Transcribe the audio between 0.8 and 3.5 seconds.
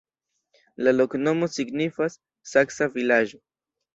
La loknomo signifas: saksa-vilaĝ'.